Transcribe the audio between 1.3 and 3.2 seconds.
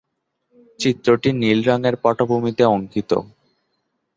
নীল রঙের পটভূমিতে অঙ্কিত।